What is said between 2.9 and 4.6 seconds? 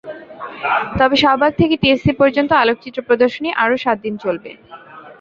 প্রদর্শনী আরও সাত দিন চলবে।